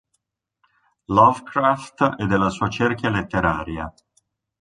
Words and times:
Lovecraft 1.09 2.15
e 2.17 2.25
della 2.25 2.49
sua 2.49 2.69
cerchia 2.69 3.11
letteraria. 3.11 3.93